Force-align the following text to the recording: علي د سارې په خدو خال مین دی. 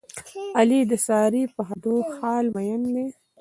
علي 0.57 0.79
د 0.91 0.93
سارې 1.07 1.43
په 1.55 1.61
خدو 1.67 1.95
خال 2.15 2.45
مین 2.55 2.81
دی. 2.95 3.07